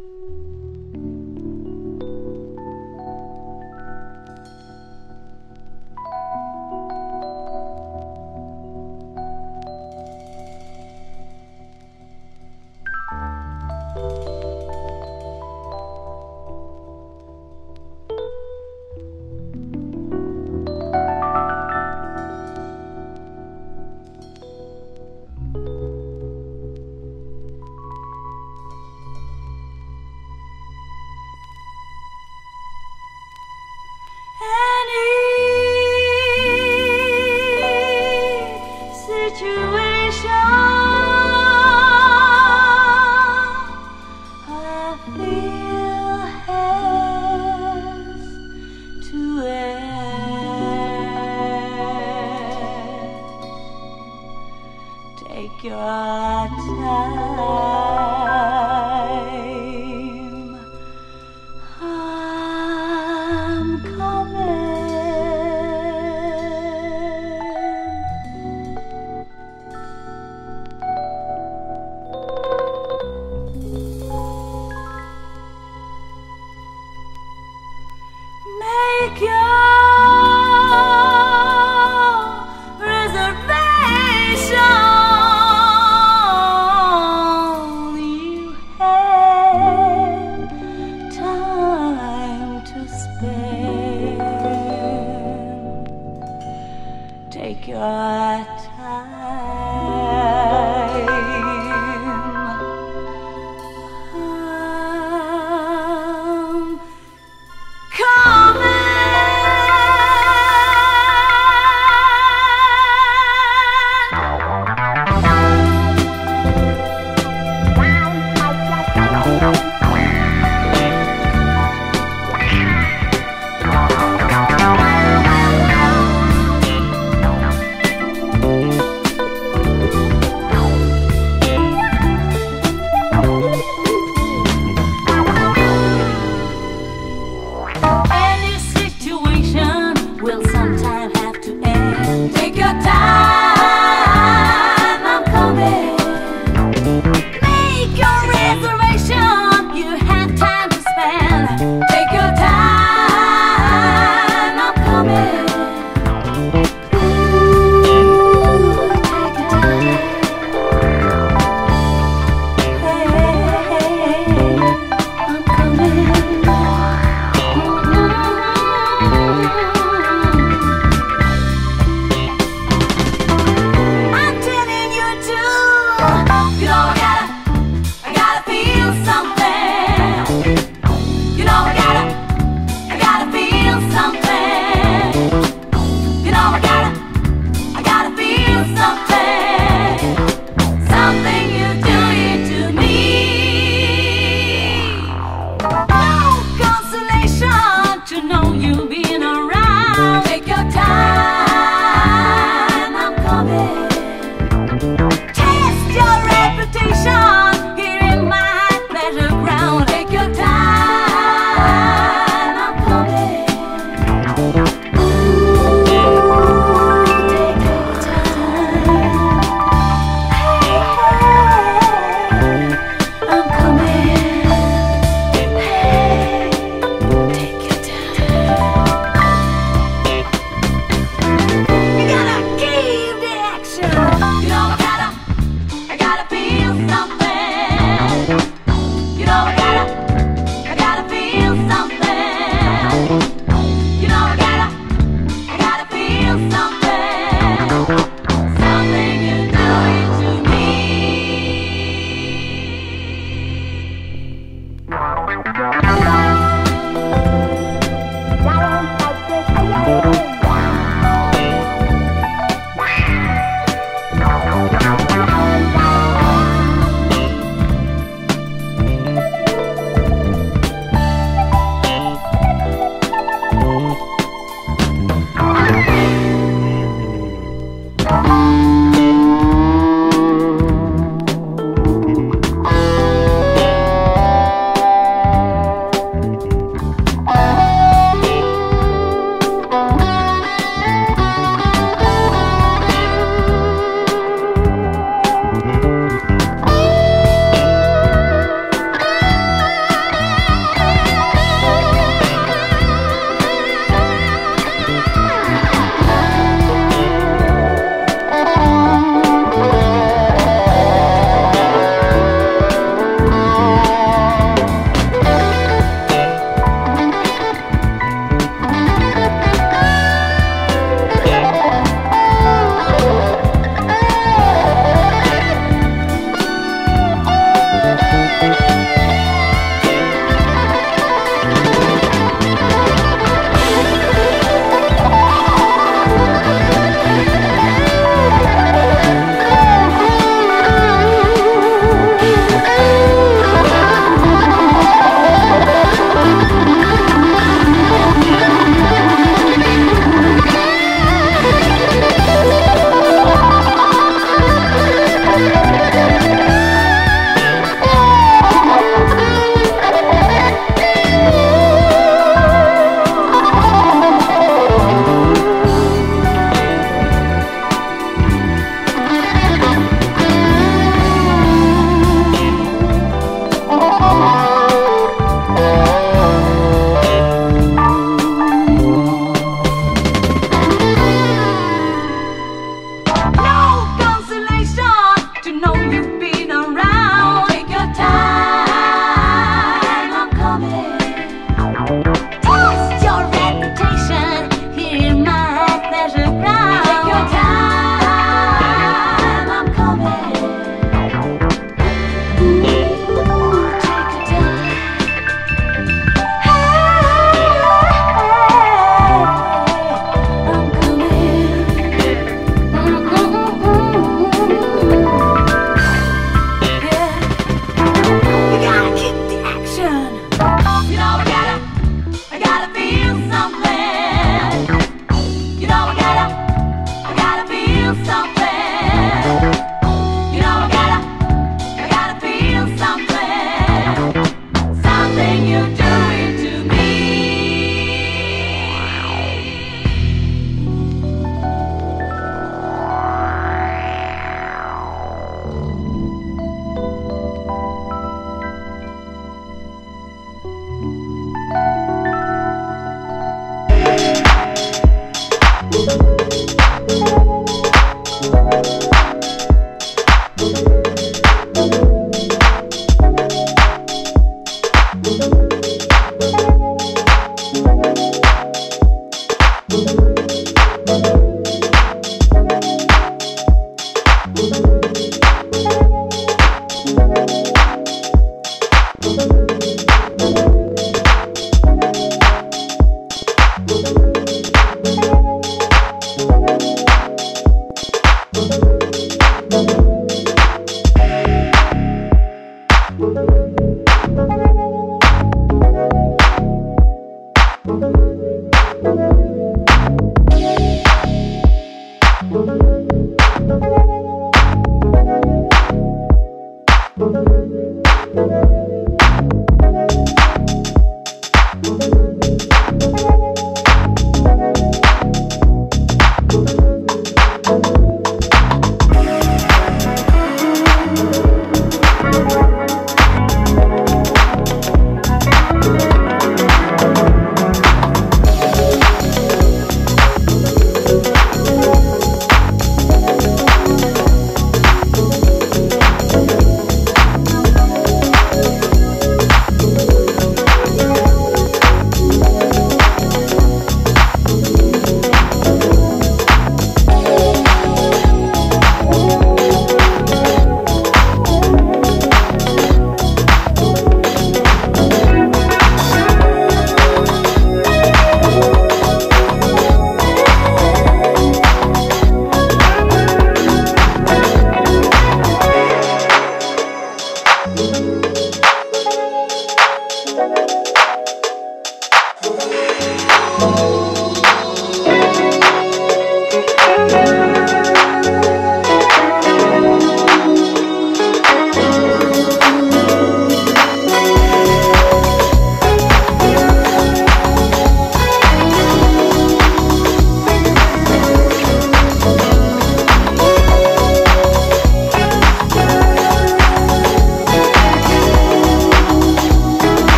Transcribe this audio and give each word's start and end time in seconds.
Any 0.00 0.06
situation 0.06 0.37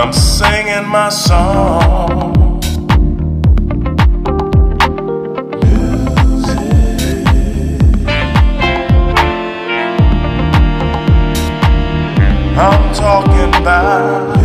I'm 0.00 0.12
singing 0.12 0.86
my 0.86 1.08
song. 1.08 2.60
I'm 12.56 12.94
talking 12.94 13.60
about 13.60 14.37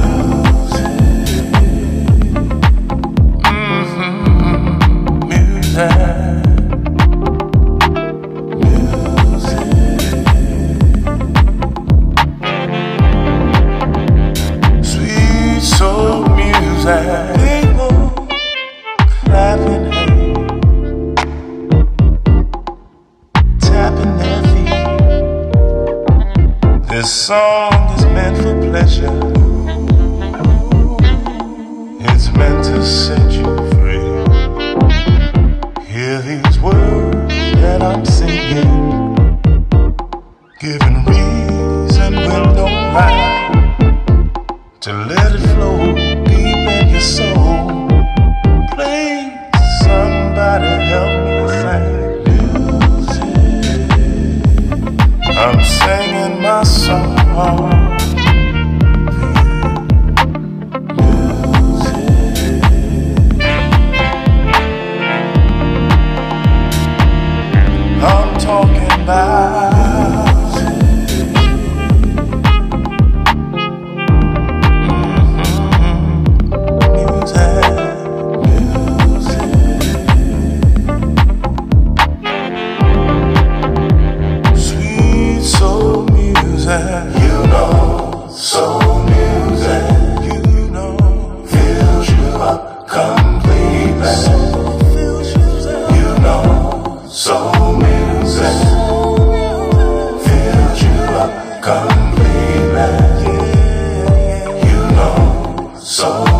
know, 105.83 106.32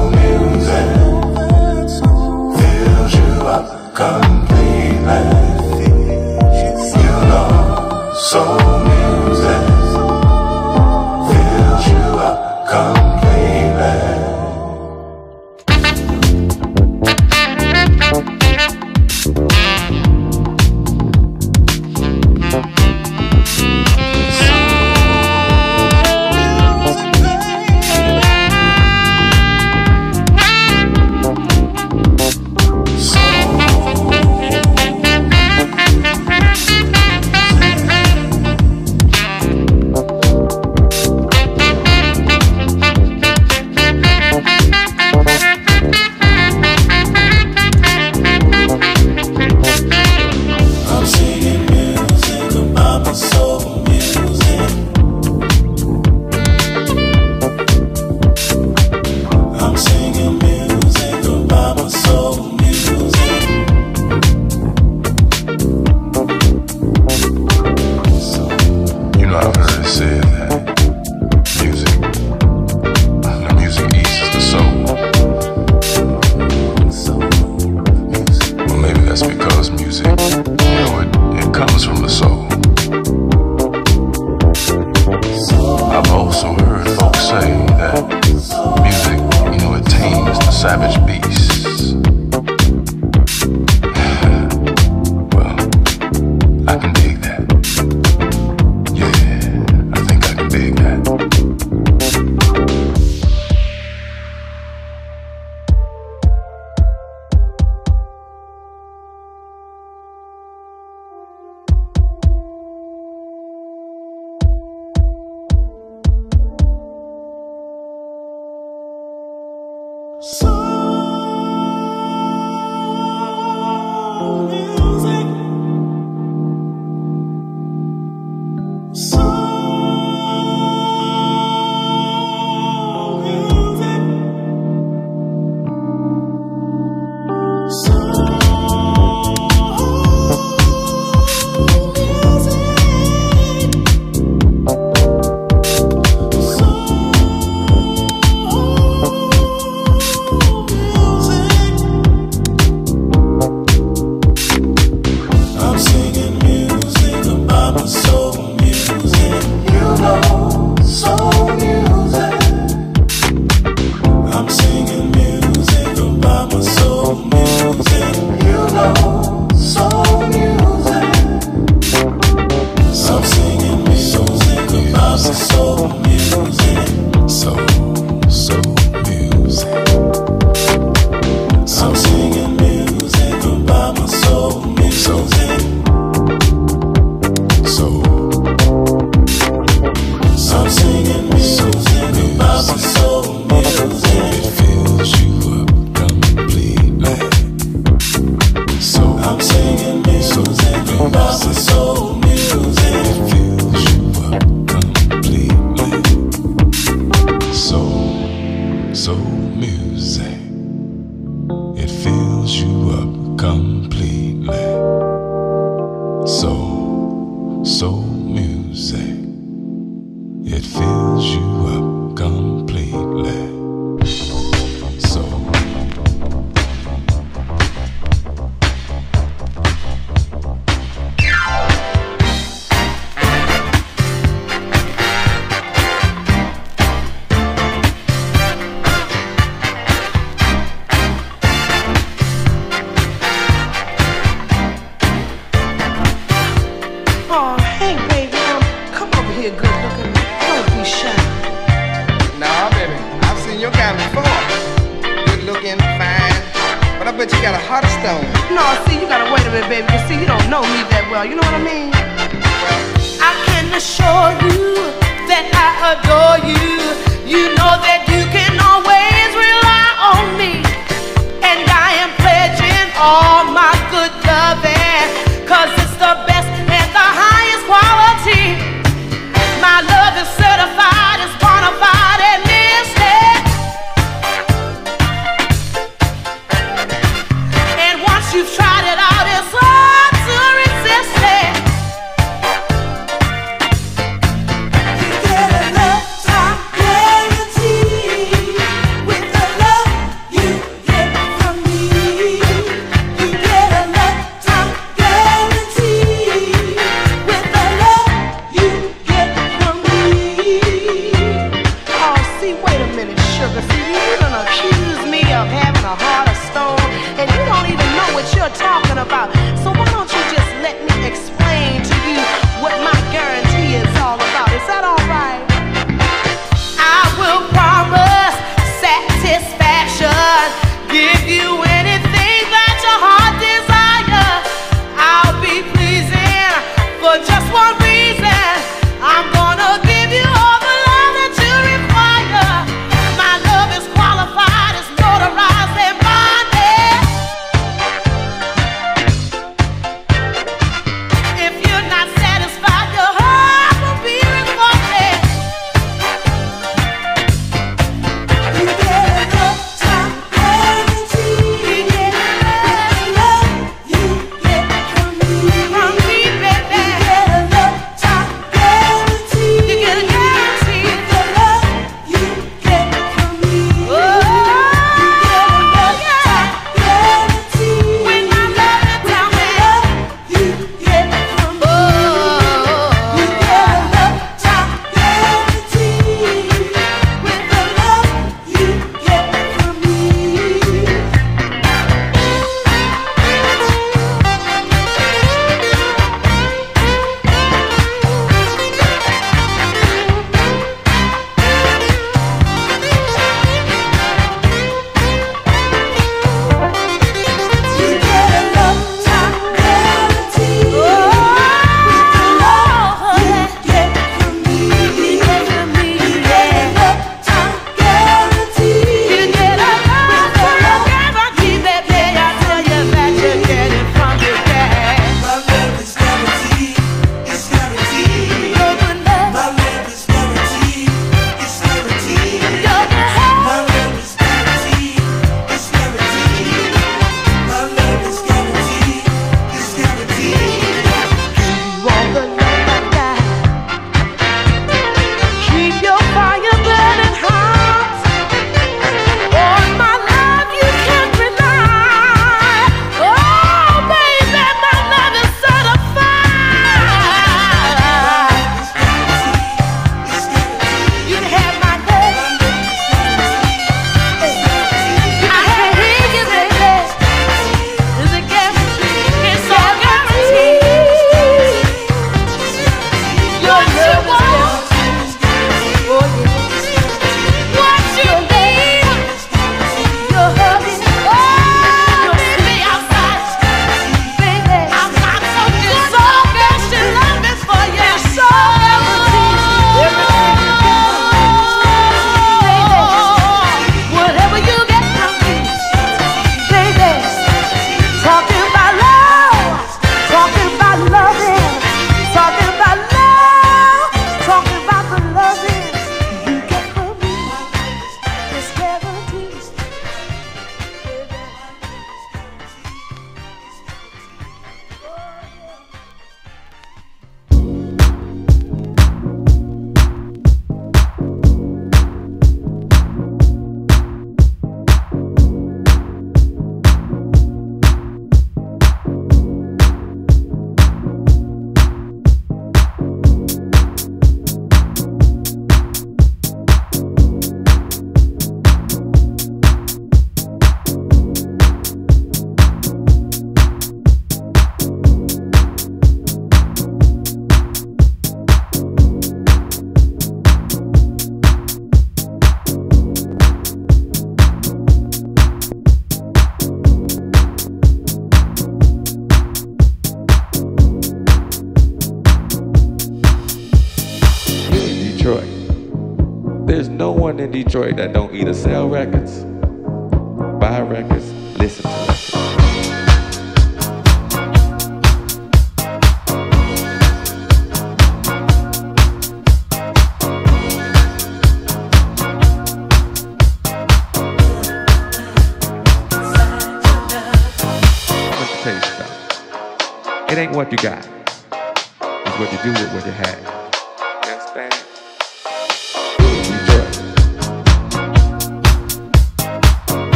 Detroit 567.54 567.76
that 567.76 567.94
don't 567.94 568.16
eat 568.16 568.28
a 568.28 568.33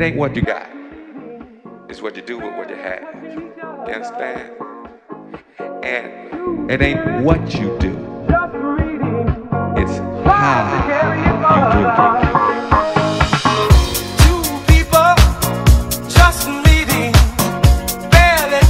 It 0.00 0.04
ain't 0.04 0.16
what 0.16 0.34
you 0.34 0.40
got. 0.40 0.66
It's 1.90 2.00
what 2.00 2.16
you 2.16 2.22
do 2.22 2.38
with 2.38 2.56
what 2.56 2.70
you 2.70 2.76
have. 2.76 3.02
You 3.22 3.92
understand? 3.92 4.50
And 5.84 6.70
it 6.70 6.80
ain't 6.80 7.22
what 7.22 7.54
you 7.54 7.76
do. 7.78 7.90
It's 9.76 9.98
how 10.24 10.72
you 11.18 11.32
do 11.74 11.86
it. 11.86 12.40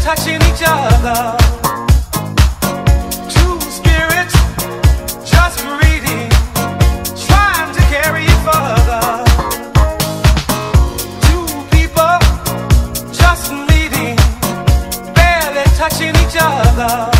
touching 0.02 0.42
each 0.42 0.62
other 0.66 1.39
love. 16.80 17.19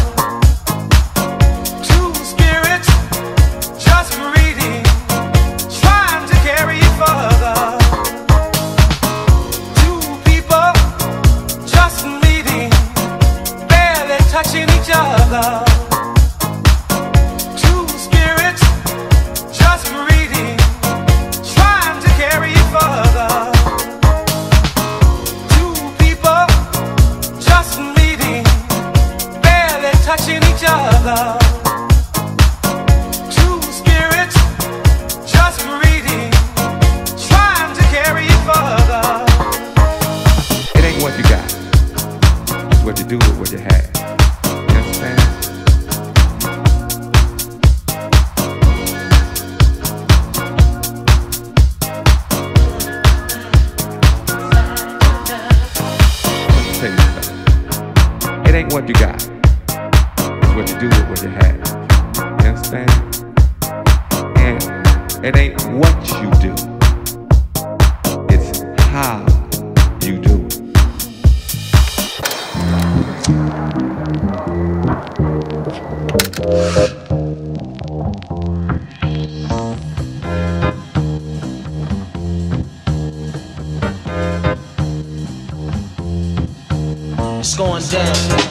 It's 87.40 87.56
going 87.56 87.82
down. 87.88 88.49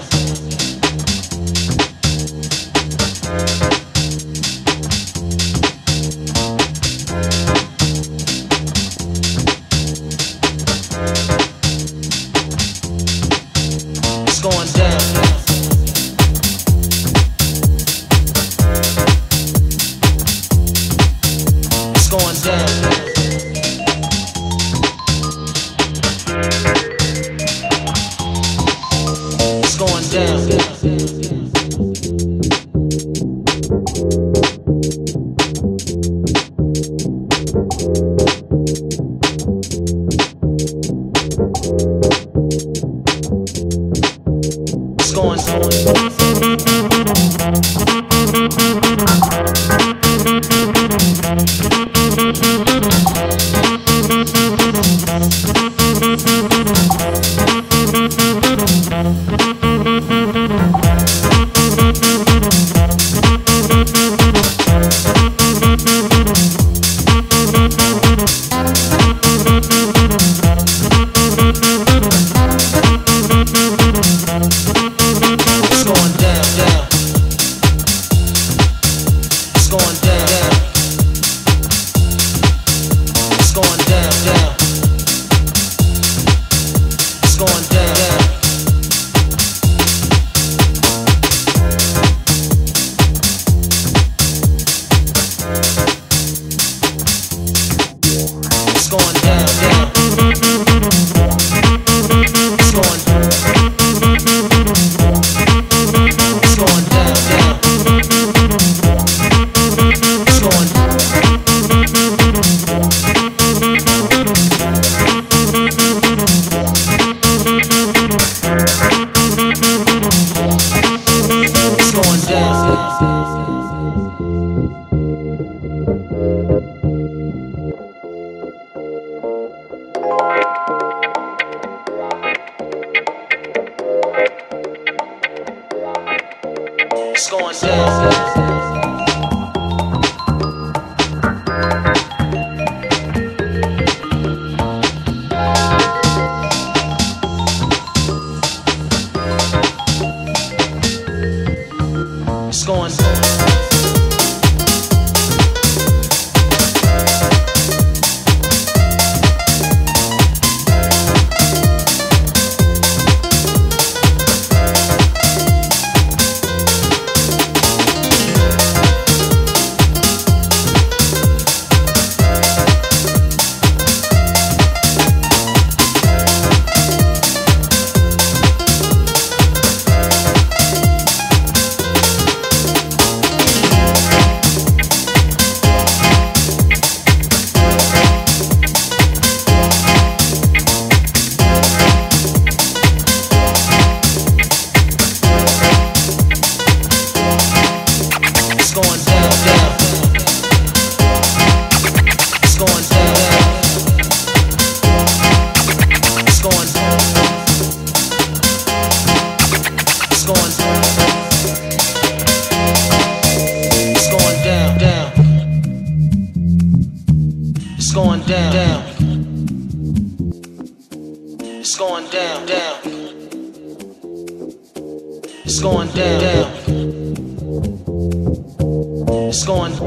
It's 229.29 229.45
going. 229.45 229.71
It's 229.71 229.79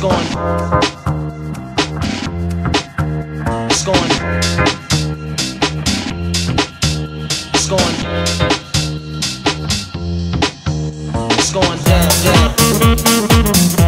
going. 0.00 0.26
It's 3.66 3.84
going. 3.84 4.10
It's 7.52 7.68
going. 7.68 7.68
It's 7.68 7.68
going. 7.68 7.96
It's 11.36 11.52
gone. 11.52 11.78
Down, 11.84 12.54
down. 13.44 13.79